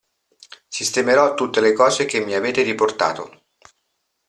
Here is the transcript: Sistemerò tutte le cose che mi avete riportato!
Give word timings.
Sistemerò 0.67 1.35
tutte 1.35 1.61
le 1.61 1.73
cose 1.73 2.05
che 2.05 2.25
mi 2.25 2.33
avete 2.33 2.63
riportato! 2.63 3.43